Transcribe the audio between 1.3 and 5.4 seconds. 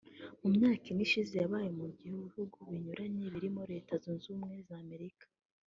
yabaye mu bihugu binyuranye birimo Leta Zunze Ubumwe za Amerika